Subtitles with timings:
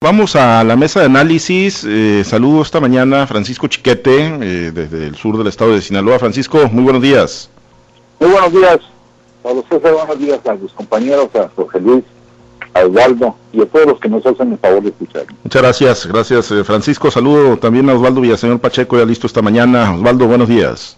[0.00, 1.84] Vamos a la mesa de análisis.
[1.84, 6.20] Eh, saludo esta mañana Francisco Chiquete, eh, desde el sur del estado de Sinaloa.
[6.20, 7.50] Francisco, muy buenos días.
[8.20, 8.78] Muy buenos días,
[9.42, 9.94] Pablo César.
[9.94, 12.04] Buenos días a los compañeros, a Jorge Luis,
[12.74, 15.24] a Osvaldo y a todos los que nos hacen el favor de escuchar.
[15.42, 17.10] Muchas gracias, gracias eh, Francisco.
[17.10, 19.92] Saludo también a Osvaldo Villaseñor Pacheco, ya listo esta mañana.
[19.94, 20.96] Osvaldo, buenos días.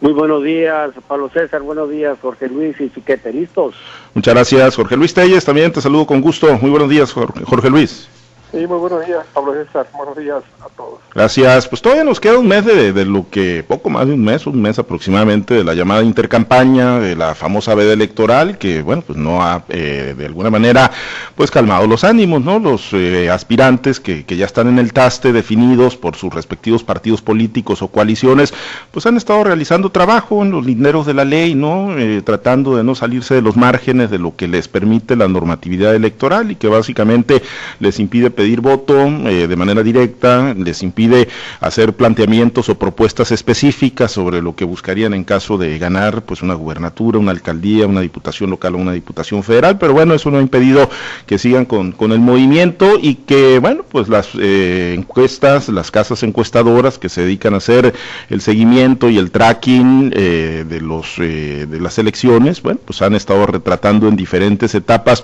[0.00, 1.62] Muy buenos días, Pablo César.
[1.62, 3.32] Buenos días, Jorge Luis y Chiquete.
[3.32, 3.74] ¿Listos?
[4.14, 5.44] Muchas gracias, Jorge Luis Telles.
[5.44, 6.56] También te saludo con gusto.
[6.58, 8.08] Muy buenos días, Jorge Luis.
[8.50, 9.86] Sí, muy buenos días, Pablo César.
[9.94, 11.00] Buenos días a todos.
[11.14, 11.68] Gracias.
[11.68, 14.62] Pues todavía nos queda un mes de, lo que, poco más de un mes, un
[14.62, 19.42] mes aproximadamente, de la llamada intercampaña, de la famosa veda electoral, que, bueno, pues no
[19.42, 20.90] ha, eh, de alguna manera,
[21.34, 22.58] pues calmado los ánimos, ¿no?
[22.58, 27.20] Los eh, aspirantes que, que, ya están en el taste, definidos por sus respectivos partidos
[27.20, 28.54] políticos o coaliciones,
[28.92, 31.98] pues han estado realizando trabajo en los linderos de la ley, ¿no?
[31.98, 35.94] Eh, tratando de no salirse de los márgenes de lo que les permite la normatividad
[35.94, 37.42] electoral y que básicamente
[37.78, 41.26] les impide pedir voto de manera directa, les impide
[41.58, 46.54] hacer planteamientos o propuestas específicas sobre lo que buscarían en caso de ganar pues una
[46.54, 50.42] gubernatura, una alcaldía, una diputación local o una diputación federal, pero bueno, eso no ha
[50.42, 50.88] impedido
[51.26, 56.22] que sigan con, con el movimiento y que bueno, pues las eh, encuestas, las casas
[56.22, 57.94] encuestadoras que se dedican a hacer
[58.30, 63.14] el seguimiento y el tracking eh, de los eh, de las elecciones, bueno, pues han
[63.14, 65.22] estado retratando en diferentes etapas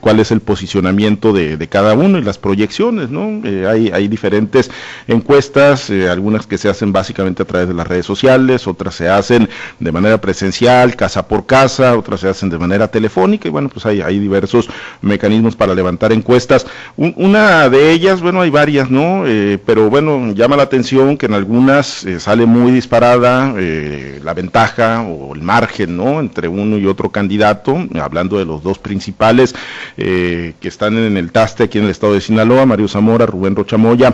[0.00, 3.42] cuál es el posicionamiento de, de, cada uno y las proyecciones, ¿no?
[3.68, 4.70] hay, hay diferentes
[5.06, 9.08] encuestas, eh, algunas que se hacen básicamente a través de las redes sociales, otras se
[9.08, 13.68] hacen de manera presencial, casa por casa, otras se hacen de manera telefónica y bueno,
[13.68, 14.68] pues hay, hay diversos
[15.00, 16.66] mecanismos para levantar encuestas.
[16.96, 19.26] una de ellas, bueno, hay varias, ¿no?
[19.26, 25.02] Eh, pero bueno, llama la atención que en algunas eh, sale muy disparada la ventaja
[25.02, 26.20] o el margen, ¿no?
[26.20, 29.54] Entre uno y otro candidato, hablando de los dos principales
[29.96, 34.12] que están en el taste aquí en el estado de Sinaloa, Mario Zamora, Rubén Rochamoya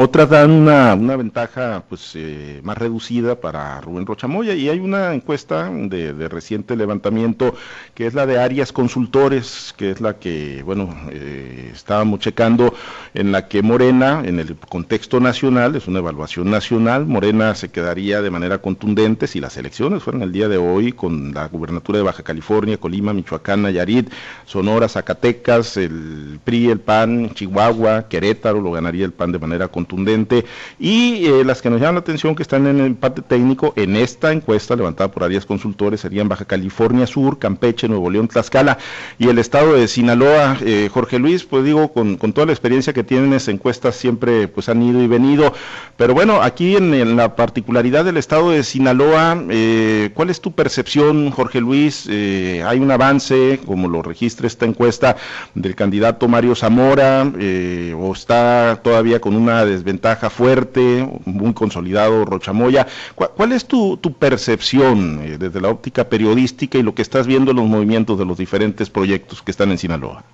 [0.00, 5.12] otras dan una, una ventaja pues eh, más reducida para Rubén Rochamoya y hay una
[5.12, 7.56] encuesta de, reciente levantamiento
[7.96, 12.72] que es la de Arias Consultores, que es la que, bueno, eh, estábamos checando
[13.12, 18.22] en la que Morena, en el contexto nacional, es una evaluación nacional, Morena se quedaría
[18.22, 22.04] de manera contundente si las elecciones fueran el día de hoy con la gubernatura de
[22.04, 24.12] Baja California, Colima, Michoacán, Nayarit,
[24.44, 29.87] Sonora, Zacatecas, el PRI, el PAN, Chihuahua, Querétaro, lo ganaría el PAN de manera contundente
[29.88, 30.44] contundente
[30.78, 33.96] y eh, las que nos llaman la atención que están en el empate técnico en
[33.96, 38.78] esta encuesta levantada por Arias Consultores serían Baja California Sur, Campeche, Nuevo León, Tlaxcala
[39.18, 40.58] y el estado de Sinaloa.
[40.60, 44.48] Eh, Jorge Luis, pues digo, con, con, toda la experiencia que tienen esas encuestas siempre
[44.48, 45.54] pues han ido y venido,
[45.96, 51.30] pero bueno, aquí en, la particularidad del estado de Sinaloa, eh, ¿cuál es tu percepción,
[51.30, 52.06] Jorge Luis?
[52.08, 55.16] ¿Hay un avance, como lo registra esta encuesta,
[55.54, 62.86] del candidato Mario Zamora o está todavía con una desventaja fuerte, muy consolidado Rochamoya.
[63.14, 67.50] ¿Cuál, es tu, tu percepción eh, desde la óptica periodística y lo que estás viendo
[67.50, 70.24] en los movimientos de los diferentes proyectos que están en Sinaloa?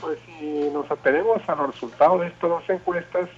[0.00, 3.28] Pues si nos atenemos a los resultados de estas dos encuestas,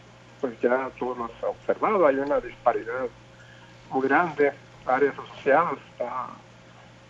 [0.40, 3.06] pues ya todos lo han observado, hay una disparidad
[3.90, 4.52] muy grande,
[4.86, 6.28] áreas asociadas, está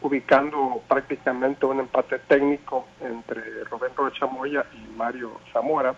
[0.03, 5.95] ubicando prácticamente un empate técnico entre Rubén Rochamoya y Mario Zamora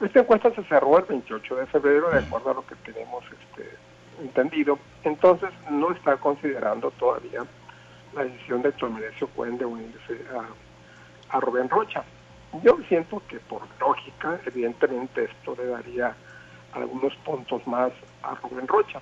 [0.00, 3.70] esta encuesta se cerró el 28 de febrero, de acuerdo a lo que tenemos este,
[4.20, 4.78] entendido.
[5.04, 7.44] Entonces, no está considerando todavía
[8.14, 12.04] la decisión de Tomerecio Cuen de unirse a, a Rubén Rocha.
[12.62, 16.14] Yo siento que por lógica, evidentemente esto le daría
[16.72, 17.92] algunos puntos más
[18.22, 19.00] a Rubén Rocha.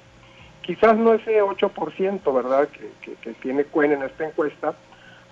[0.62, 4.74] Quizás no ese 8%, ¿verdad?, que, que, tiene Cuen en esta encuesta,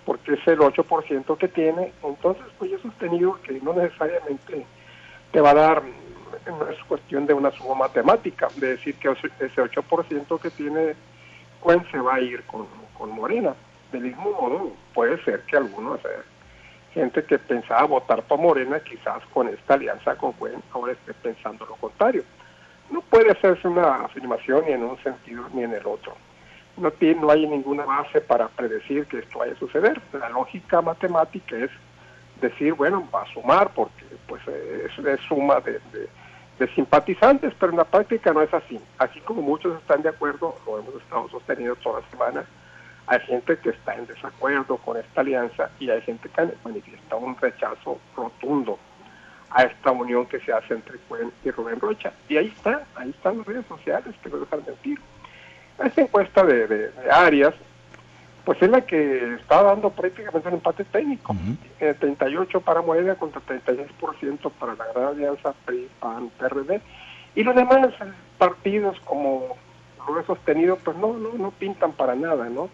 [0.05, 1.93] porque es el 8% que tiene.
[2.03, 4.67] Entonces, pues yo he sostenido que no necesariamente
[5.33, 5.83] te va a dar,
[6.47, 10.95] no es cuestión de una suma matemática, de decir que ese 8% que tiene
[11.61, 12.67] Cuen se va a ir con,
[12.97, 13.55] con Morena.
[13.91, 16.01] Del mismo modo, puede ser que algunos,
[16.93, 21.65] gente que pensaba votar por Morena, quizás con esta alianza con Cuen, ahora esté pensando
[21.67, 22.25] lo contrario.
[22.91, 26.15] No puede hacerse una afirmación ni en un sentido ni en el otro.
[26.77, 30.01] No, tiene, no hay ninguna base para predecir que esto vaya a suceder.
[30.13, 31.71] La lógica matemática es
[32.43, 35.81] decir, bueno, va a sumar porque pues es, suma de,
[36.75, 38.79] simpatizantes, pero en la práctica no es así.
[38.99, 42.45] Así como muchos están de acuerdo, lo hemos estado sosteniendo toda la semana,
[43.07, 47.37] hay gente que está en desacuerdo con esta alianza y hay gente que manifiesta un
[47.37, 48.79] rechazo rotundo
[49.51, 52.13] a esta unión que se hace entre Cuen y Rubén Rocha.
[52.29, 55.01] Y ahí está, ahí están las redes sociales que no dejan mentir.
[55.83, 57.55] Esta encuesta de, de, Arias
[58.45, 61.35] pues es la que está dando prácticamente un empate técnico.
[61.79, 66.81] 38 para Morena contra 36% para la Gran Alianza PRI, PAN, PRD.
[67.35, 67.89] Y los demás
[68.39, 69.57] partidos, como
[70.09, 72.69] lo he sostenido, pues no, no, no pintan para nada, ¿no?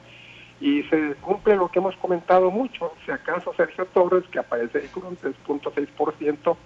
[0.61, 2.93] Y se cumple lo que hemos comentado mucho.
[3.05, 6.57] Si acaso Sergio Torres, que aparece ahí con un 3.6%,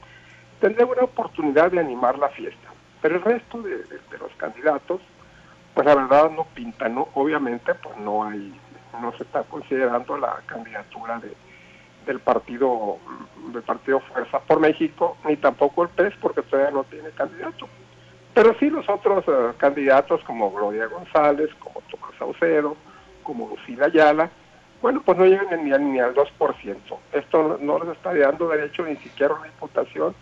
[0.60, 2.72] tendría una oportunidad de animar la fiesta.
[3.02, 3.84] Pero el resto de,
[4.18, 5.00] los candidatos,
[5.74, 7.08] pues la verdad no pintan, ¿no?
[7.14, 8.54] Obviamente, pues no hay,
[9.00, 11.34] no se está considerando la candidatura de,
[12.06, 12.98] del partido
[13.52, 17.68] del partido Fuerza por México, ni tampoco el PES, porque todavía no tiene candidato.
[18.34, 22.76] Pero sí los otros eh, candidatos como Gloria González, como Tomás Saucedo,
[23.22, 24.30] como Lucila Ayala,
[24.80, 26.76] bueno, pues no llegan ni, ni al 2%.
[27.12, 30.14] Esto no, les está dando derecho ni siquiera a una imputación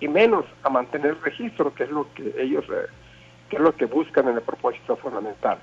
[0.00, 2.86] y menos a mantener registro, que es lo que ellos, eh,
[3.48, 5.58] que es lo que buscan en el propósito fundamental.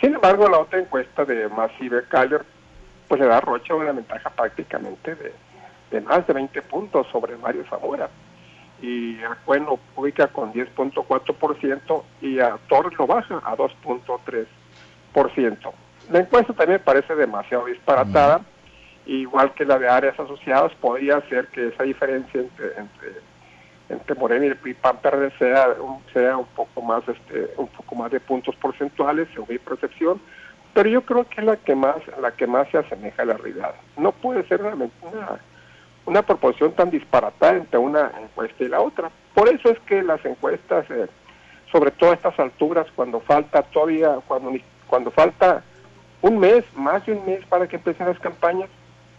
[0.00, 2.44] Sin embargo, la otra encuesta de Massive Caller,
[3.08, 5.32] pues le da a Rocha una ventaja prácticamente de,
[5.90, 8.08] de más de 20 puntos sobre Mario Zamora.
[8.80, 14.46] Y a Cuen lo ubica con 10.4% y a Torres lo baja a 2.3%.
[16.10, 18.42] La encuesta también parece demasiado disparatada,
[19.04, 23.14] igual que la de áreas asociadas, podría ser que esa diferencia entre, entre,
[23.88, 27.94] entre Morena y el PAN PRD sea un, sea un poco más este un poco
[27.94, 30.20] más de puntos porcentuales según mi percepción,
[30.74, 33.36] pero yo creo que es la que más la que más se asemeja a la
[33.36, 33.74] realidad.
[33.96, 35.40] No puede ser una, una
[36.08, 39.10] una proporción tan disparatada entre una encuesta y la otra.
[39.34, 41.06] Por eso es que las encuestas, eh,
[41.70, 44.52] sobre todo a estas alturas, cuando falta todavía, cuando,
[44.86, 45.62] cuando falta
[46.22, 48.70] un mes, más de un mes para que empiecen las campañas,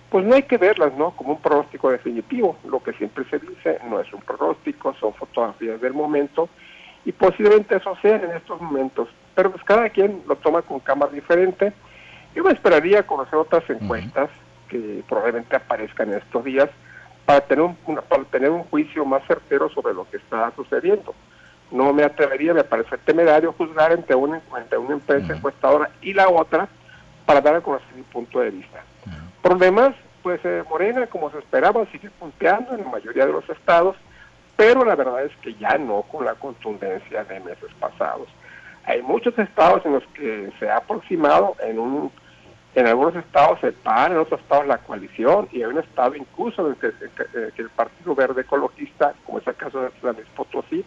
[0.10, 1.12] pues no hay que verlas, ¿no?
[1.12, 2.58] Como un pronóstico definitivo.
[2.66, 6.50] Lo que siempre se dice no es un pronóstico, son fotografías del momento
[7.06, 9.08] y posiblemente eso sea en estos momentos.
[9.36, 11.74] Pero pues cada quien lo toma con cámara diferente.
[12.36, 14.30] Yo me esperaría conocer otras encuestas
[14.68, 16.70] que probablemente aparezcan en estos días
[17.26, 17.76] para tener un,
[18.08, 21.14] para tener un juicio más certero sobre lo que está sucediendo.
[21.72, 26.30] No me atrevería, me parece temerario juzgar entre una, entre una empresa encuestadora y la
[26.30, 26.68] otra
[27.26, 28.84] para dar a conocer mi punto de vista.
[29.60, 33.96] Demás, pues eh, Morena, como se esperaba, sigue punteando en la mayoría de los estados,
[34.56, 38.28] pero la verdad es que ya no con la contundencia de meses pasados.
[38.86, 42.12] Hay muchos estados en los que se ha aproximado en un
[42.76, 46.68] en algunos estados el PAN, en otros estados la coalición, y hay un estado incluso
[46.68, 50.86] en el que, el Partido Verde Ecologista, como es el caso de San Potosí,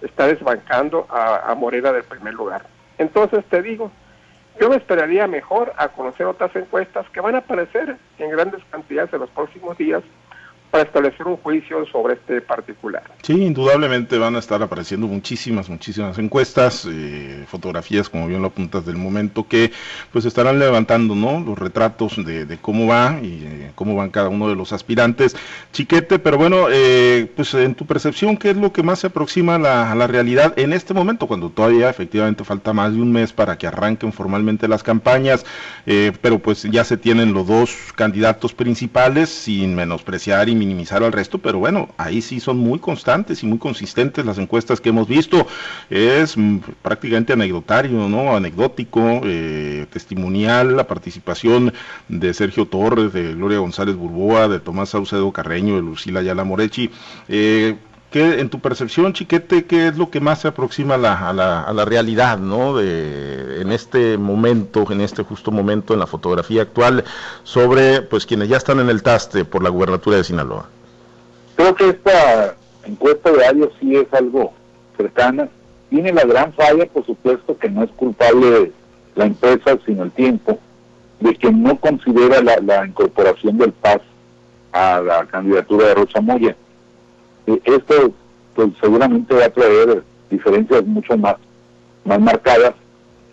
[0.00, 2.62] está desbancando a Morena del primer lugar.
[2.96, 3.92] Entonces te digo,
[4.58, 9.12] yo me esperaría mejor a conocer otras encuestas que van a aparecer en grandes cantidades
[9.12, 10.02] en los próximos días
[10.70, 13.02] para establecer un juicio sobre este particular.
[13.22, 18.86] Sí, indudablemente van a estar apareciendo muchísimas, muchísimas encuestas, eh, fotografías, como bien lo apuntas,
[18.86, 19.72] del momento que
[20.12, 21.40] pues estarán levantando, ¿no?
[21.40, 25.36] Los retratos de, cómo va y eh, cómo van cada uno de los aspirantes.
[25.72, 29.56] Chiquete, pero bueno, eh, pues en tu percepción, ¿qué es lo que más se aproxima
[29.56, 33.10] a la, a la realidad en este momento, cuando todavía efectivamente falta más de un
[33.10, 35.44] mes para que arranquen formalmente las campañas,
[35.84, 41.38] pero pues ya se tienen los dos candidatos principales, sin menospreciar y minimizar al resto,
[41.38, 45.46] pero bueno, ahí sí son muy constantes y muy consistentes las encuestas que hemos visto.
[45.88, 48.36] Es mm, prácticamente anecdotario, ¿no?
[48.36, 51.72] Anecdótico, eh, testimonial, la participación
[52.08, 56.90] de Sergio Torres, de Gloria González Burboa, de Tomás Saucedo Carreño, de Lucila Ayala Morechi.
[57.28, 57.76] Eh,
[58.10, 61.32] ¿Qué, en tu percepción, Chiquete, qué es lo que más se aproxima a la, a
[61.32, 62.76] la, a la realidad, ¿no?
[62.76, 67.04] De, en este momento, en este justo momento, en la fotografía actual,
[67.44, 70.68] sobre pues quienes ya están en el taste por la gubernatura de Sinaloa.
[71.54, 74.54] Creo que esta encuesta de Arios sí es algo
[74.96, 75.48] cercana.
[75.88, 78.72] Tiene la gran falla, por supuesto, que no es culpable
[79.14, 80.58] la empresa, sino el tiempo,
[81.20, 84.00] de que no considera la, la incorporación del PAS
[84.72, 86.56] a la candidatura de Rocha Moya
[87.46, 88.12] esto
[88.54, 91.36] pues seguramente va a traer diferencias mucho más,
[92.04, 92.74] más marcadas,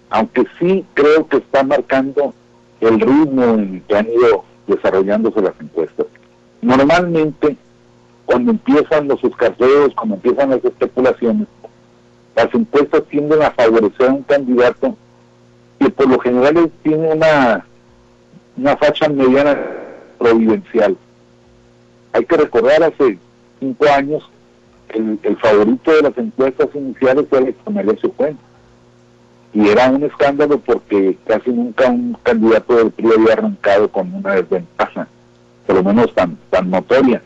[0.09, 2.33] aunque sí creo que está marcando
[2.81, 6.05] el ritmo en que han ido desarrollándose las encuestas.
[6.61, 7.57] Normalmente,
[8.25, 11.47] cuando empiezan los escarceos, cuando empiezan las especulaciones,
[12.35, 14.95] las encuestas tienden a favorecer a un candidato
[15.79, 17.65] que por lo general tiene una,
[18.57, 19.57] una facha mediana
[20.17, 20.97] providencial.
[22.13, 23.17] Hay que recordar hace
[23.59, 24.29] cinco años,
[24.89, 28.45] el, favorito de las encuestas iniciales fue Alexandre Fuentes.
[29.53, 34.35] Y era un escándalo porque casi nunca un candidato del PRI había arrancado con una
[34.35, 35.07] desventaja,
[35.65, 37.21] por lo menos tan, tan notoria.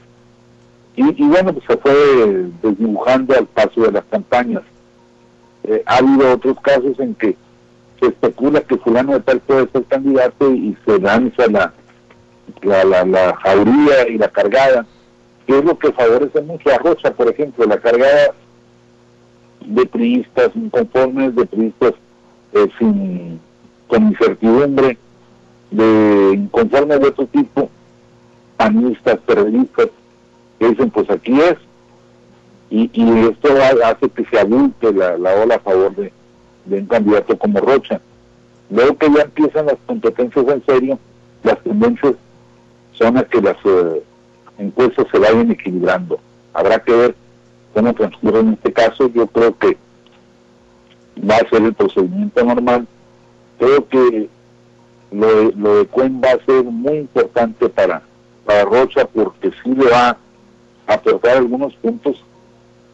[0.96, 4.62] Y, bueno, pues se fue desdibujando al paso de las campañas.
[5.64, 7.36] Eh, ha habido otros casos en que
[8.00, 11.74] se especula que fulano de tal puede ser candidato y se lanza la,
[12.62, 14.86] la, la, la jauría y la cargada,
[15.46, 18.34] que es lo que favorece mucho a Rocha, por ejemplo, la cargada
[19.66, 21.94] de priistas inconformes, de priistas
[22.54, 23.40] eh, sin,
[23.88, 24.98] con incertidumbre,
[25.72, 27.70] de inconformes de otro tipo,
[28.58, 29.88] panistas, periodistas,
[30.60, 31.56] que dicen, pues aquí es,
[32.70, 33.50] y, y esto
[33.86, 36.12] hace que se adulte la, la ola a favor de,
[36.66, 38.00] de un candidato como Rocha.
[38.70, 41.00] Luego que ya empiezan las competencias en serio,
[41.44, 42.14] las tendencias
[42.94, 44.04] son a que las eh,
[44.62, 46.20] encuestas se vayan equilibrando.
[46.54, 47.16] Habrá que ver
[47.74, 49.10] cómo transcurre en este caso.
[49.10, 49.78] Yo creo que
[51.30, 52.88] va a ser el procedimiento normal.
[53.60, 54.30] Creo que
[55.12, 58.02] lo, lo de Cuen va a ser muy importante para,
[58.46, 60.18] para Rocha porque sí le va
[60.88, 62.24] a aportar algunos puntos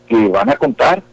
[0.08, 1.04] que van a contar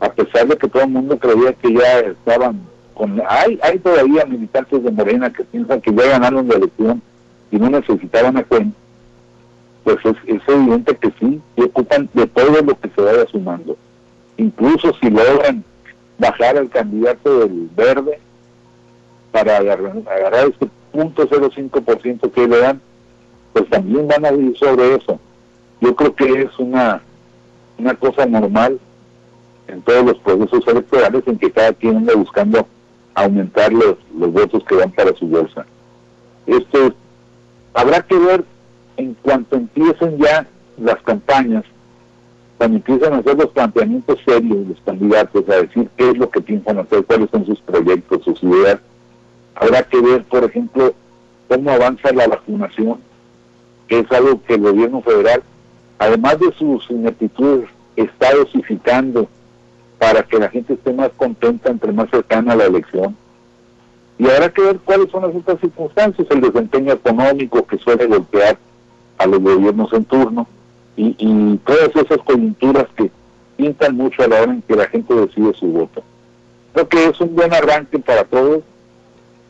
[0.00, 2.60] a pesar de que todo el mundo creía que ya estaban
[2.94, 3.20] con...
[3.28, 7.02] Hay, hay todavía militantes de Morena que piensan que ya ganaron la elección
[7.50, 8.74] y no necesitaban a Cuen,
[9.84, 10.16] pues es,
[10.48, 13.76] evidente que sí, se ocupan de todo lo que se vaya sumando.
[14.38, 15.62] Incluso si logran
[16.18, 18.18] bajar al candidato del verde
[19.30, 22.80] para agarrar, agarrar ese punto 0.5% que le dan,
[23.52, 25.20] pues también van a ir sobre eso.
[25.80, 27.02] Yo creo que es una,
[27.78, 28.80] una cosa normal
[29.68, 32.66] en todos los procesos electorales en que cada quien anda buscando
[33.14, 35.66] aumentar los, los votos que van para su bolsa.
[36.46, 36.94] Esto
[37.74, 38.44] habrá que ver
[38.96, 40.46] en cuanto empiecen ya
[40.78, 41.64] las campañas,
[42.58, 46.40] cuando empiezan a hacer los planteamientos serios los candidatos, a decir qué es lo que
[46.40, 48.78] piensan hacer, cuáles son sus proyectos, sus ideas,
[49.54, 50.94] habrá que ver, por ejemplo,
[51.48, 52.98] cómo avanza la vacunación,
[53.88, 55.42] que es algo que el gobierno federal,
[55.98, 59.28] además de sus ineptitudes, está dosificando
[59.98, 63.16] para que la gente esté más contenta, entre más cercana a la elección.
[64.18, 68.56] Y habrá que ver cuáles son las otras circunstancias, el desempeño económico que suele golpear
[69.18, 70.46] a los gobiernos en turno
[70.96, 73.10] y, y todas esas coyunturas que
[73.56, 76.02] pintan mucho a la hora en que la gente decide su voto.
[76.72, 78.62] Creo que es un buen arranque para todos.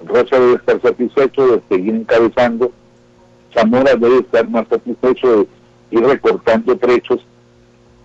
[0.06, 2.70] Rocha debe estar satisfecho de seguir encabezando.
[3.54, 5.48] Zamora debe estar más satisfecho de
[5.90, 7.24] ir recortando trechos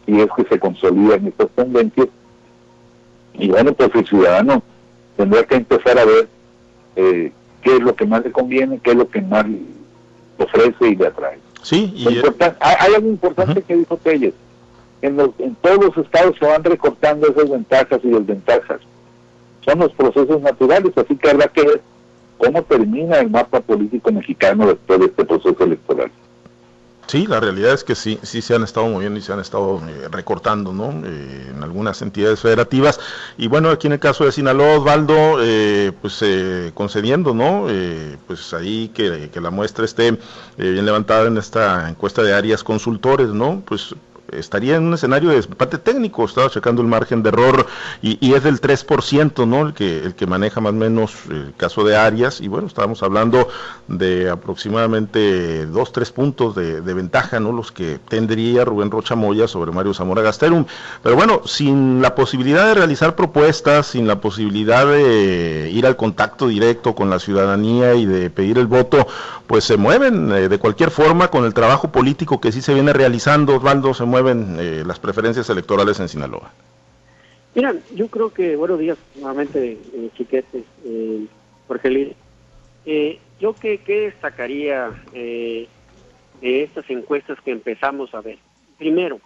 [0.06, 2.08] si es que se consolidan estas tendencias
[3.39, 4.62] y bueno, pues el ciudadano
[5.16, 6.28] tendrá que empezar a ver
[6.98, 9.60] eh, qué es lo que más le conviene, qué es lo que más le
[10.38, 11.39] ofrece y le atrae.
[11.62, 14.34] Sí, y hay, algo importante que dijo Telles.
[15.01, 18.80] En, en todos los estados se van recortando esas ventajas y desventajas.
[19.66, 21.82] Son los procesos naturales, así que habrá que ver
[22.38, 26.12] cómo termina el mapa político mexicano después de este proceso electoral.
[27.10, 29.82] Sí, la realidad es que sí, sí se han estado moviendo y se han estado
[29.89, 30.92] eh, recortando, ¿no?
[31.04, 33.00] Eh, en algunas entidades federativas.
[33.36, 36.24] Y bueno, aquí en el caso de Sinaloa, Osvaldo, eh, pues
[36.75, 37.66] concediendo, ¿no?
[38.28, 40.20] pues ahí que, que, la muestra esté
[40.58, 43.63] bien levantada en esta encuesta de áreas consultores, ¿no?
[43.66, 43.96] Pues
[44.33, 47.67] estaría en un escenario de empate técnico, estaba checando el margen de error
[48.01, 49.67] y, y, es del 3%, ¿no?
[49.67, 53.03] El que, el que maneja más o menos el caso de Arias y bueno, estábamos
[53.03, 53.48] hablando
[53.88, 57.51] de aproximadamente 2, 3 puntos de, de, ventaja, ¿no?
[57.51, 60.65] Los que tendría Rubén Rocha Moya sobre Mario Zamora Gasterum.
[61.01, 66.48] Pero bueno, sin la posibilidad de realizar propuestas, sin la posibilidad de ir al contacto
[66.48, 69.07] directo con la ciudadanía y de pedir el voto,
[69.48, 72.93] pues se mueven eh, de cualquier forma con el trabajo político que sí se viene
[72.93, 76.52] realizando, Osvaldo, se mueve mueven eh, las preferencias electorales en Sinaloa?
[77.56, 81.26] Mira, yo creo que, buenos días nuevamente, eh, chiquetes, eh,
[81.68, 82.16] Jorge.
[82.86, 85.68] Eh, yo que, qué destacaría de
[86.42, 88.38] estas encuestas que empezamos a ver.
[88.78, 89.20] Primero,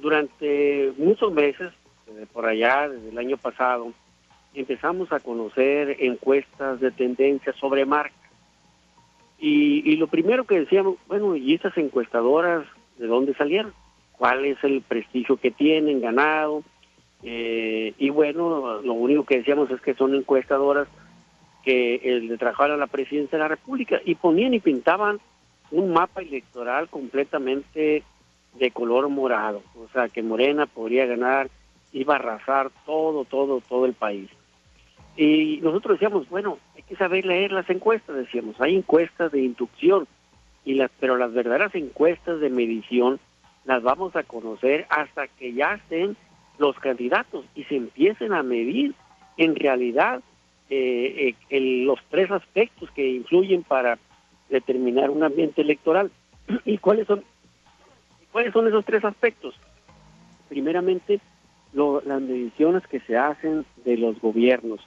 [0.00, 1.72] durante muchos meses,
[2.32, 3.92] por allá, desde el año pasado,
[4.54, 8.14] empezamos a conocer encuestas de tendencia sobre marca.
[9.38, 12.66] Y, y, lo primero que decíamos, bueno, ¿y estas encuestadoras
[13.00, 13.72] de dónde salieron,
[14.12, 16.62] cuál es el prestigio que tienen ganado.
[17.22, 20.86] Eh, y bueno, lo único que decíamos es que son encuestadoras
[21.64, 25.20] que el de trabajar a la presidencia de la República y ponían y pintaban
[25.70, 28.02] un mapa electoral completamente
[28.58, 31.48] de color morado, o sea que Morena podría ganar,
[31.92, 34.28] iba a arrasar todo, todo, todo el país.
[35.16, 40.08] Y nosotros decíamos, bueno, hay que saber leer las encuestas, decíamos, hay encuestas de inducción,
[40.64, 43.18] y las, pero las verdaderas encuestas de medición
[43.64, 46.16] las vamos a conocer hasta que ya estén
[46.58, 48.94] los candidatos y se empiecen a medir
[49.36, 50.20] en realidad
[50.68, 53.98] eh, eh, los tres aspectos que influyen para
[54.48, 56.10] determinar un ambiente electoral.
[56.64, 57.24] ¿Y cuáles son,
[58.32, 59.54] cuáles son esos tres aspectos?
[60.48, 61.20] Primeramente,
[61.72, 64.80] las mediciones que se hacen de los gobiernos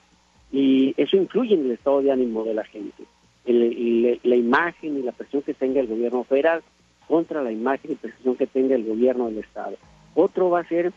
[0.52, 3.04] y eso influye en el estado de ánimo de la gente,
[3.46, 6.64] en la imagen y la presión que tenga el gobierno federal
[7.08, 9.78] contra la imagen y percepción que tenga el gobierno del estado.
[10.16, 10.94] Otro va a ser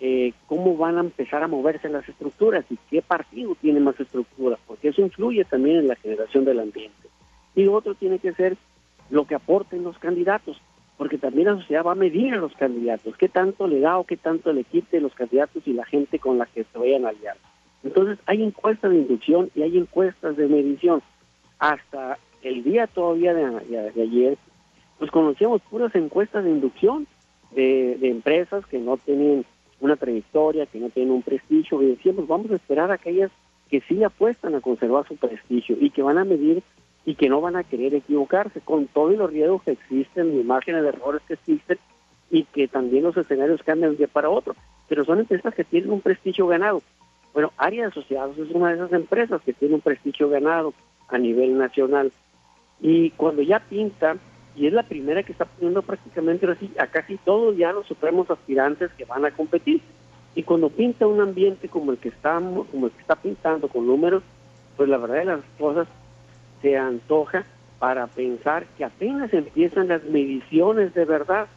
[0.00, 4.58] eh, cómo van a empezar a moverse las estructuras y qué partido tiene más estructura,
[4.66, 7.08] porque eso influye también en la generación del ambiente.
[7.54, 8.56] Y otro tiene que ser
[9.10, 10.60] lo que aporten los candidatos,
[10.96, 14.04] porque también la sociedad va a medir a los candidatos, qué tanto le da o
[14.04, 17.10] qué tanto le quite los candidatos y la gente con la que se vayan a
[17.10, 17.36] aliar.
[17.84, 21.02] Entonces hay encuestas de inducción y hay encuestas de medición.
[21.62, 24.36] Hasta el día todavía de, ayer,
[24.98, 27.06] pues conocíamos puras encuestas de inducción
[27.52, 29.44] de, empresas que no tienen
[29.78, 33.30] una trayectoria, que no tienen un prestigio, y decíamos, vamos a esperar a aquellas
[33.70, 36.64] que sí apuestan a conservar su prestigio y que van a medir
[37.04, 40.82] y que no van a querer equivocarse con todos los riesgos que existen, los márgenes
[40.82, 41.78] de errores que existen
[42.28, 44.56] y que también los escenarios cambian de un día para otro.
[44.88, 46.82] Pero son empresas que tienen un prestigio ganado.
[47.32, 50.74] Bueno, Área de Asociados es una de esas empresas que tiene un prestigio ganado
[51.12, 52.10] a nivel nacional.
[52.80, 54.16] Y cuando ya pinta,
[54.56, 56.46] y es la primera que está poniendo prácticamente
[56.78, 59.80] a casi todos ya los supremos aspirantes que van a competir.
[60.34, 63.86] Y cuando pinta un ambiente como el que estamos, como el que está pintando con
[63.86, 64.22] números,
[64.76, 65.86] pues la verdad de las cosas
[66.62, 67.44] se antoja
[67.78, 71.48] para pensar que apenas empiezan las mediciones de verdad,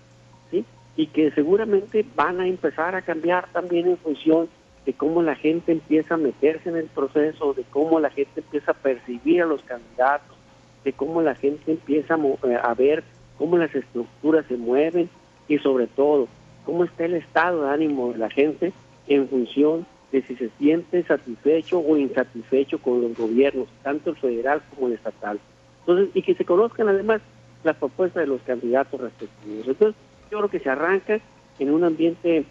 [0.52, 0.66] ¿sí?
[0.98, 4.50] Y que seguramente van a empezar a cambiar también en función
[4.86, 8.72] de cómo la gente empieza a meterse en el proceso, de cómo la gente empieza
[8.72, 10.38] a percibir a los candidatos,
[10.84, 13.04] de cómo la gente empieza a, eh, a ver
[13.38, 15.10] cómo las estructuras se mueven
[15.48, 16.28] y sobre todo
[16.66, 18.74] cómo está el estado de ánimo de la gente
[19.08, 24.62] en función de si se siente satisfecho o insatisfecho con los gobiernos, tanto el federal
[24.74, 25.40] como el estatal.
[25.82, 27.22] Entonces, y que se conozcan además
[27.64, 29.68] las propuestas de los candidatos respectivos.
[29.68, 29.96] Entonces,
[30.32, 31.20] yo creo que se arranca
[31.60, 32.46] en un ambiente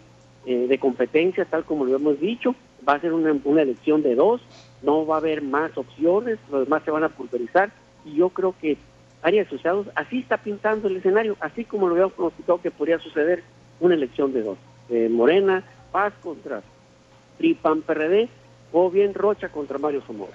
[0.45, 2.55] eh, de competencia, tal como lo hemos dicho,
[2.87, 4.41] va a ser una, elección de dos,
[4.81, 7.71] no va a haber más opciones, los demás se van a pulverizar,
[8.05, 8.77] y yo creo que
[9.21, 13.43] Arias Asociados así está pintando el escenario, así como lo habíamos pronosticado que podría suceder
[13.79, 14.57] una elección de dos.
[15.09, 16.61] Morena, Paz contra
[17.39, 18.29] PRI, PAN, PRD,
[18.71, 20.33] o bien Rocha contra Mario Zamora.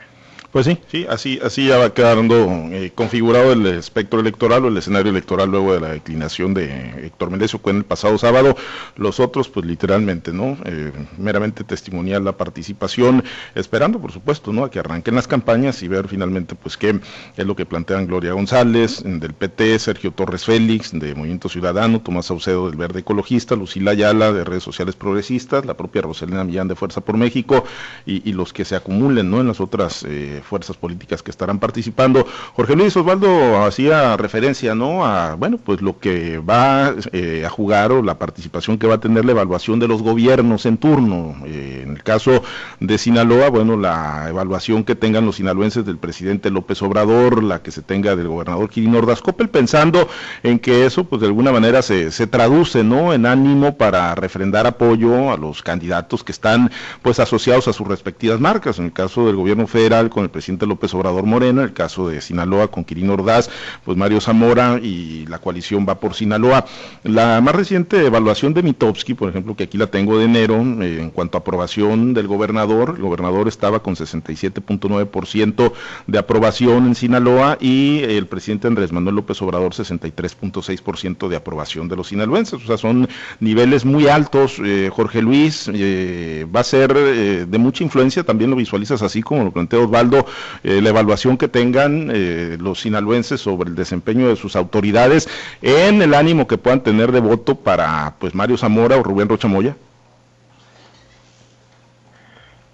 [0.53, 2.35] Pues sí, sí, así, así ya va quedando
[2.73, 7.31] eh, configurado el espectro electoral o el escenario electoral luego de la declinación de Héctor
[7.31, 8.57] Méndez en el pasado sábado.
[8.97, 10.57] Los otros, pues literalmente, ¿no?
[10.65, 13.23] Eh, meramente testimonial la participación,
[13.55, 14.65] esperando, por supuesto, ¿no?
[14.65, 16.99] A que arranquen las campañas y ver finalmente, pues, qué
[17.37, 22.27] es lo que plantean Gloria González, del PT, Sergio Torres Félix, de Movimiento Ciudadano, Tomás
[22.27, 26.75] Saucedo, del Verde Ecologista, Lucila Ayala, de Redes Sociales Progresistas, la propia Roselena Millán, de
[26.75, 27.65] Fuerza por México,
[28.05, 29.41] y, los que se acumulen, ¿no?
[29.41, 30.05] En las otras.
[30.09, 32.27] Eh, fuerzas políticas que estarán participando.
[32.55, 35.05] Jorge Luis Osvaldo hacía referencia, ¿no?
[35.05, 39.01] A, bueno, pues lo que va eh, a jugar o la participación que va a
[39.01, 41.37] tener la evaluación de los gobiernos en turno.
[41.47, 42.43] Eh, en el caso
[42.81, 47.71] de Sinaloa, bueno, la evaluación que tengan los sinaloenses del presidente López Obrador, la que
[47.71, 50.09] se tenga del gobernador Kirin Ordaz Coppel, pensando
[50.43, 53.13] en que eso, pues de alguna manera se, se traduce, ¿no?
[53.13, 56.71] En ánimo para refrendar apoyo a los candidatos que están,
[57.03, 58.79] pues, asociados a sus respectivas marcas.
[58.79, 62.21] En el caso del gobierno federal, con el presidente López Obrador Morena, el caso de
[62.21, 63.51] Sinaloa con Quirino Ordaz,
[63.85, 66.65] pues Mario Zamora y la coalición va por Sinaloa.
[67.05, 71.01] La más reciente evaluación de Mitowski, por ejemplo, que aquí la tengo de enero, eh,
[71.01, 75.73] en cuanto a aprobación del gobernador, el gobernador estaba con 67.9%
[76.07, 81.97] de aprobación en Sinaloa y el presidente Andrés Manuel López Obrador 63.6% de aprobación de
[81.97, 82.63] los sinaloenses.
[82.63, 83.09] O sea, son
[83.41, 84.61] niveles muy altos.
[84.65, 89.45] Eh, Jorge Luis eh, va a ser de mucha influencia, también lo visualizas así como
[89.45, 90.20] lo plantea Osvaldo,
[90.63, 95.29] eh, la evaluación que tengan eh, los sinaloenses sobre el desempeño de sus autoridades
[95.63, 99.49] en el ánimo que puedan tener de voto para pues Mario Zamora o Rubén Rocha
[99.49, 99.77] Moya?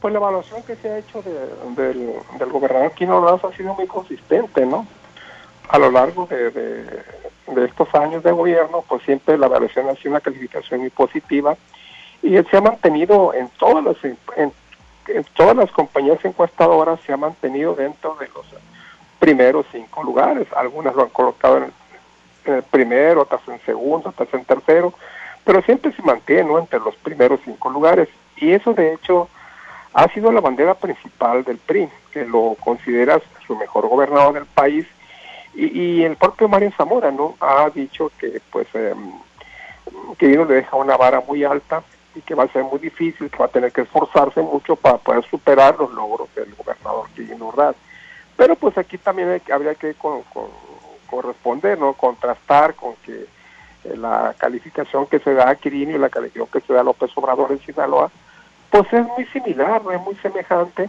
[0.00, 2.12] Pues la evaluación que se ha hecho del,
[2.50, 4.86] gobernador Quino Ordaz ha sido muy consistente, ¿no?
[5.68, 7.02] A lo largo de,
[7.64, 11.56] estos años de gobierno, pues siempre la evaluación ha sido una calificación muy positiva
[12.22, 13.96] y él se ha mantenido en todas las
[15.34, 18.46] todas las compañías encuestadoras se ha mantenido dentro de los
[19.18, 20.46] primeros cinco lugares.
[20.54, 21.72] Algunas lo han colocado en
[22.44, 24.92] el, primero, otras en segundo, otras en tercero,
[25.44, 28.08] pero siempre se mantiene entre los primeros cinco lugares.
[28.36, 29.28] Y eso, de hecho,
[29.92, 34.86] ha sido la bandera principal del PRI, que lo considera su mejor gobernador del país.
[35.54, 38.94] Y, el propio Mario Zamora no ha dicho que, pues, eh,
[40.18, 41.82] que le deja una vara muy alta
[42.16, 44.96] y que va a ser muy difícil, que va a tener que esforzarse mucho para
[44.98, 47.76] poder superar los logros del gobernador Quirino Ordaz.
[48.36, 49.94] Pero pues aquí también habría que
[51.06, 51.92] corresponder, ¿no?
[51.92, 53.26] contrastar con que
[53.84, 56.84] eh, la calificación que se da a Quirino y la calificación que se da a
[56.84, 58.10] López Obrador en Sinaloa,
[58.70, 60.88] pues es muy similar, es muy semejante.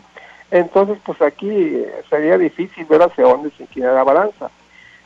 [0.50, 4.50] Entonces, pues aquí sería difícil ver hacia dónde se inclina la balanza.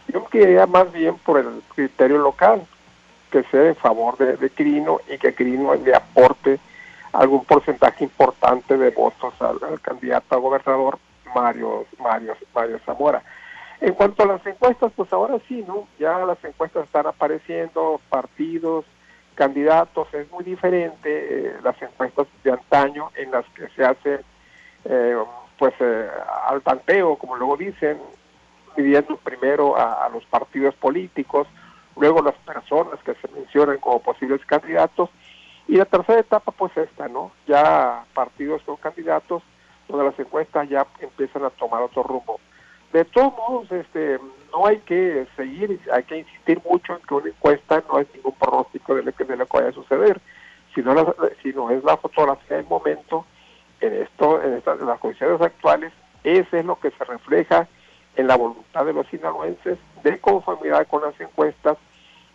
[0.07, 2.65] Yo me más bien por el criterio local,
[3.31, 6.59] que sea en favor de, de Quirino y que Quirino le aporte
[7.13, 10.99] algún porcentaje importante de votos al, candidato a gobernador
[11.33, 13.21] Mario, Mario, Mario Zamora.
[13.79, 15.87] En cuanto a las encuestas, pues ahora sí, ¿no?
[15.97, 18.85] Ya las encuestas están apareciendo, partidos,
[19.33, 24.19] candidatos, es muy diferente eh, las encuestas de antaño en las que se hace,
[24.85, 25.17] eh,
[25.57, 26.09] pues, eh,
[26.47, 27.97] al tanteo, como luego dicen,
[28.75, 31.47] pidiendo primero a, a, los partidos políticos,
[32.01, 35.09] luego las personas que se mencionan como posibles candidatos,
[35.67, 37.31] y la tercera etapa, pues esta, ¿no?
[37.47, 39.43] Ya partidos con candidatos,
[39.87, 42.39] donde las encuestas ya empiezan a tomar otro rumbo.
[42.91, 44.19] De todos modos, este,
[44.51, 48.33] no hay que seguir, hay que insistir mucho en que una encuesta no es ningún
[48.33, 50.19] pronóstico de lo que, de vaya a suceder,
[50.73, 53.25] sino, la, sino es la fotografía del momento
[53.79, 57.67] en esto, en, estas, las condiciones actuales, ese es lo que se refleja
[58.15, 61.77] en la voluntad de los sinaloenses de conformidad con las encuestas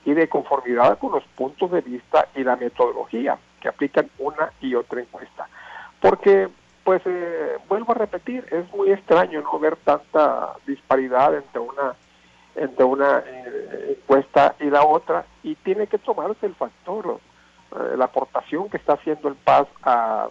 [0.06, 4.74] y de conformidad con los puntos de vista y la metodología que aplican una y
[4.76, 5.48] otra encuesta.
[6.00, 6.48] Porque
[6.84, 11.94] pues eh, vuelvo a repetir, es muy extraño no ver tanta disparidad entre una
[12.54, 17.18] entre una eh, encuesta y la otra y tiene que tomarse el factor,
[17.72, 20.28] eh, la aportación que está haciendo el Paz a,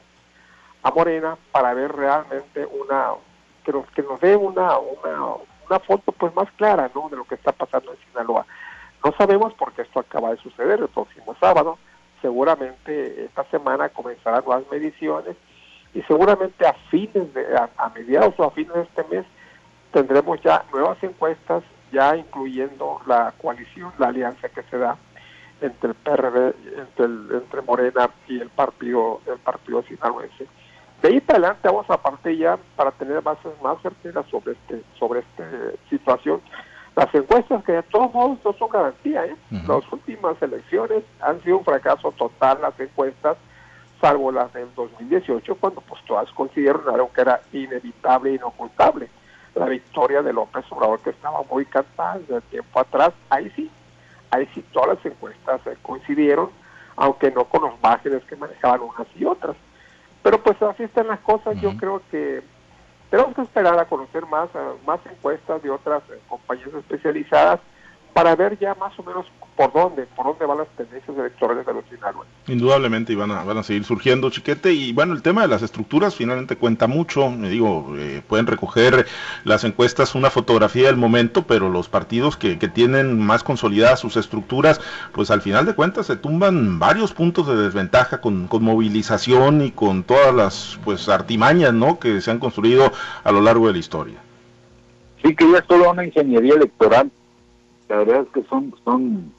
[0.82, 3.10] a Morena para ver realmente una
[3.66, 5.34] que nos, que nos dé una, una,
[5.70, 7.10] una foto pues más clara ¿no?
[7.10, 8.46] de lo que está pasando en Sinaloa.
[9.06, 11.78] No sabemos porque esto acaba de suceder el próximo sábado,
[12.24, 15.36] seguramente esta semana comenzarán las mediciones
[15.94, 19.26] y seguramente a fines de, a, mediados o a fines de este mes
[19.94, 24.98] tendremos ya nuevas encuestas, ya incluyendo la coalición, la alianza que se da
[25.62, 30.48] entre el PRD, entre, el, entre Morena y el partido, el partido sinaloense.
[31.04, 34.82] De ahí para adelante vamos a partir ya para tener bases más certeras sobre este,
[34.98, 35.48] sobre esta
[35.92, 36.42] situación.
[36.96, 39.36] Las encuestas que de todos modos no son garantía, ¿eh?
[39.52, 43.38] Las últimas elecciones han sido un fracaso total las encuestas
[44.00, 49.10] salvo las del 2018, cuando pues todas consideraron que era inevitable e inocultable.
[49.56, 53.72] La victoria de López Obrador, que estaba muy cantada desde tiempo atrás, ahí sí,
[54.32, 56.50] ahí sí todas las encuestas coincidieron,
[56.98, 59.56] aunque no con los márgenes que manejaban unas y otras.
[60.22, 62.44] Pero pues así están las cosas, yo creo que
[63.10, 64.50] tenemos que esperar a conocer más,
[64.86, 67.60] más encuestas de otras eh, compañías especializadas
[68.16, 69.26] para ver ya más o menos
[69.58, 72.34] por dónde, por dónde van las tendencias electorales de los sinaloenses.
[72.48, 75.62] Indudablemente y van a, van a seguir surgiendo, Chiquete, y bueno, el tema de las
[75.62, 79.06] estructuras finalmente cuenta mucho, me digo, eh, pueden recoger
[79.44, 84.16] las encuestas una fotografía del momento, pero los partidos que, que tienen más consolidadas sus
[84.16, 84.80] estructuras,
[85.12, 89.72] pues al final de cuentas se tumban varios puntos de desventaja con, con movilización y
[89.72, 92.94] con todas las pues artimañas, ¿no?, que se han construido
[93.26, 94.20] a lo largo de la historia.
[95.22, 97.12] Sí, que ya es toda una ingeniería electoral
[97.90, 99.32] la verdad es que son, son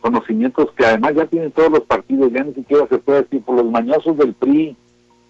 [0.00, 3.56] conocimientos que además ya tienen todos los partidos, ya ni siquiera se puede decir por
[3.56, 4.76] los mañosos del PRI,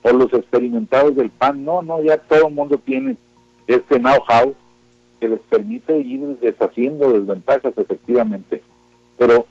[0.03, 3.17] por los experimentados del PAN, no, no, ya todo el mundo tiene
[3.67, 4.55] este know-how
[5.21, 8.63] que les permite ir deshaciendo desventajas efectivamente.
[9.19, 9.47] Pero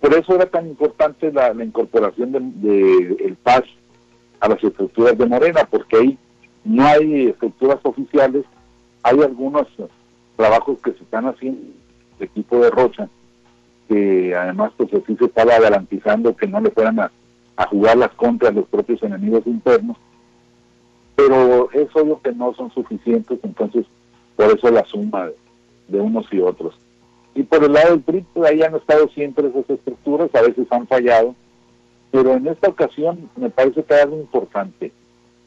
[0.00, 3.62] por eso era tan importante la, incorporación de, de, el PAS
[4.40, 6.18] a las estructuras de Morena, porque ahí
[6.64, 8.44] no hay estructuras oficiales,
[9.02, 9.66] hay algunos
[10.36, 11.60] trabajos que se están haciendo
[12.20, 13.08] equipo de Rocha,
[13.88, 17.10] que además pues así se estaba garantizando que no le fueran a,
[17.70, 19.96] jugar las contras los propios enemigos internos,
[21.14, 23.86] pero es obvio que no son suficientes, entonces
[24.36, 25.30] por eso la suma
[25.88, 26.78] de, unos y otros.
[27.34, 30.66] Y por el lado del PRI, pues ahí han estado siempre esas estructuras, a veces
[30.70, 31.34] han fallado,
[32.10, 34.92] pero en esta ocasión me parece que hay algo importante.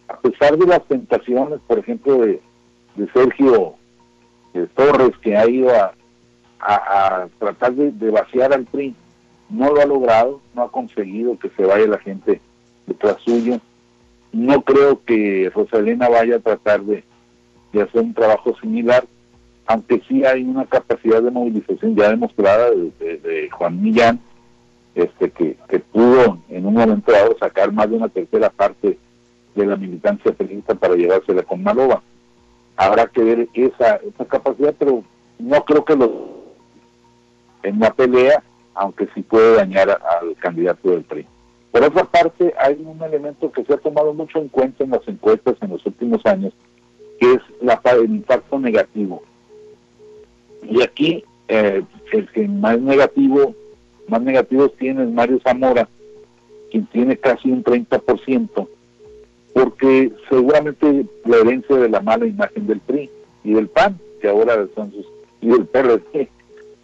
[0.07, 2.41] A pesar de las tentaciones, por ejemplo, de,
[3.13, 3.75] Sergio
[4.53, 5.93] de Torres, que ha ido a,
[6.59, 8.95] a, tratar de, vaciar al PRI.
[9.49, 12.39] No lo ha logrado, no ha conseguido que se vaya la gente
[12.85, 13.59] detrás suyo.
[14.31, 17.03] No creo que Rosalena vaya a tratar de,
[17.73, 19.05] hacer un trabajo similar,
[19.65, 24.19] aunque sí hay una capacidad de movilización ya demostrada de, Juan Millán,
[24.95, 28.97] este que, que, pudo en un momento dado sacar más de una tercera parte
[29.55, 32.01] de la militancia periodista para llevársela con Maloba.
[32.75, 35.03] Habrá que ver esa, esa capacidad, pero
[35.37, 36.09] no creo que los
[37.63, 38.43] en una pelea,
[38.73, 41.25] aunque sí puede dañar al candidato del PRI.
[41.71, 45.07] Por otra parte, hay un elemento que se ha tomado mucho en cuenta en las
[45.07, 46.53] encuestas en los últimos años,
[47.19, 49.21] que es la, el impacto negativo.
[50.63, 53.53] Y aquí, eh, el que más negativo
[54.09, 55.87] más negativos tiene Mario Zamora,
[56.71, 58.67] quien tiene casi un 30%,
[59.53, 63.09] porque seguramente la herencia de la mala imagen del PRI
[63.43, 65.05] y del PAN, que ahora son sus,
[65.41, 66.29] y del PRD,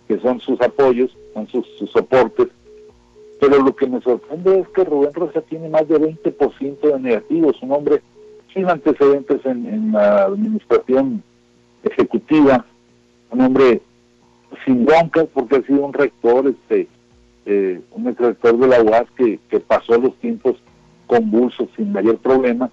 [0.08, 2.48] que son sus apoyos, son sus, soportes,
[3.39, 7.62] pero lo que me sorprende es que Rubén Rosa tiene más de 20% de negativos,
[7.62, 8.02] un hombre
[8.54, 11.22] sin antecedentes en, la administración
[11.84, 12.65] ejecutiva,
[13.32, 13.82] un hombre
[14.63, 16.88] sin broncas porque ha sido un rector, este,
[17.46, 20.56] eh, un ex rector de la UAS que, que pasó los tiempos
[21.08, 22.70] convulsos sin mayor problema,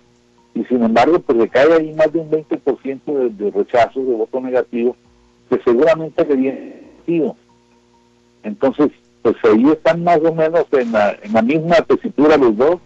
[0.54, 4.14] y sin embargo pues le cae ahí más de un 20% de, de rechazo, de
[4.14, 4.96] voto negativo,
[5.50, 6.91] que seguramente le viene
[8.42, 8.90] entonces,
[9.22, 12.80] pues ahí están más o menos en la, en la misma tesitura los dos,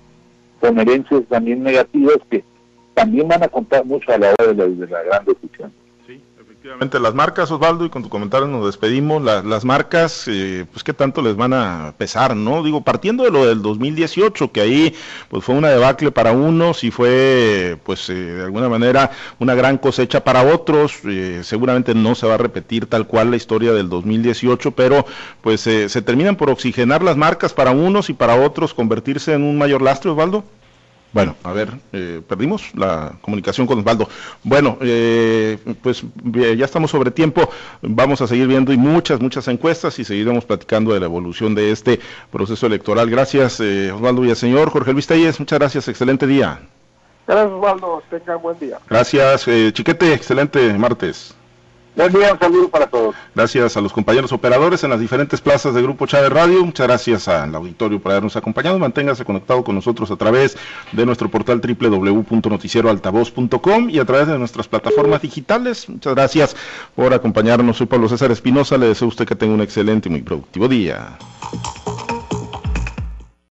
[0.60, 2.44] con herencias también negativas que
[2.94, 5.72] también van a contar mucho a la hora de la, de la gran decisión.
[6.66, 10.92] Efectivamente, las marcas, Osvaldo, y con tu comentario nos despedimos, las marcas, eh, pues qué
[10.92, 12.64] tanto les van a pesar, ¿no?
[12.64, 14.94] Digo, partiendo de lo del 2018, que ahí
[15.28, 19.78] pues fue una debacle para unos y fue, pues eh, de alguna manera, una gran
[19.78, 23.88] cosecha para otros, eh, seguramente no se va a repetir tal cual la historia del
[23.88, 25.06] 2018, pero
[25.42, 29.56] pues se terminan por oxigenar las marcas para unos y para otros convertirse en un
[29.56, 30.42] mayor lastre, Osvaldo.
[31.16, 34.06] Bueno, a ver, eh, perdimos la comunicación con Osvaldo.
[34.42, 37.48] Bueno, eh, pues ya estamos sobre tiempo.
[37.80, 41.70] Vamos a seguir viendo y muchas, muchas encuestas y seguiremos platicando de la evolución de
[41.70, 42.00] este
[42.30, 43.08] proceso electoral.
[43.08, 45.88] Gracias, eh, Osvaldo señor Jorge Luis Telles, muchas gracias.
[45.88, 46.60] Excelente día.
[47.26, 48.02] Gracias, Osvaldo.
[48.10, 48.78] Tenga buen día.
[48.90, 50.12] Gracias, eh, Chiquete.
[50.12, 51.34] Excelente martes.
[51.96, 53.16] Buen día, un saludo para todos.
[53.34, 56.62] Gracias a los compañeros operadores en las diferentes plazas de Grupo Chávez Radio.
[56.62, 58.78] Muchas gracias al auditorio por habernos acompañado.
[58.78, 60.58] Manténgase conectado con nosotros a través
[60.92, 65.88] de nuestro portal www.noticieroaltavoz.com y a través de nuestras plataformas digitales.
[65.88, 66.54] Muchas gracias
[66.94, 67.78] por acompañarnos.
[67.78, 68.76] Soy Pablo César Espinosa.
[68.76, 71.16] Le deseo a usted que tenga un excelente y muy productivo día.